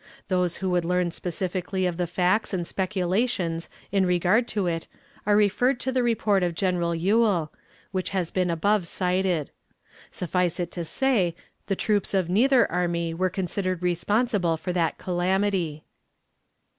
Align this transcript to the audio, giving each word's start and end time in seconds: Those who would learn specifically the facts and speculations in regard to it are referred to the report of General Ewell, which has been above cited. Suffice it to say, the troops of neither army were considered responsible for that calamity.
Those 0.29 0.57
who 0.57 0.71
would 0.71 0.83
learn 0.83 1.11
specifically 1.11 1.87
the 1.87 2.07
facts 2.07 2.55
and 2.55 2.65
speculations 2.65 3.69
in 3.91 4.03
regard 4.07 4.47
to 4.47 4.65
it 4.65 4.87
are 5.27 5.35
referred 5.35 5.79
to 5.81 5.91
the 5.91 6.01
report 6.01 6.41
of 6.41 6.55
General 6.55 6.95
Ewell, 6.95 7.53
which 7.91 8.09
has 8.09 8.31
been 8.31 8.49
above 8.49 8.87
cited. 8.87 9.51
Suffice 10.09 10.59
it 10.59 10.71
to 10.71 10.85
say, 10.85 11.35
the 11.67 11.75
troops 11.75 12.15
of 12.15 12.29
neither 12.31 12.65
army 12.71 13.13
were 13.13 13.29
considered 13.29 13.83
responsible 13.83 14.57
for 14.57 14.73
that 14.73 14.97
calamity. 14.97 15.83